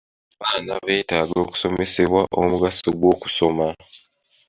[0.37, 3.67] Abaana beetaaga okusomesebwa omugaso gw'okusoma.